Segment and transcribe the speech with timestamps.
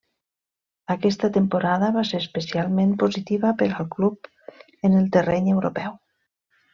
[0.93, 4.31] Aquesta temporada va ser especialment positiva per al club
[4.89, 5.93] en el terreny europeu.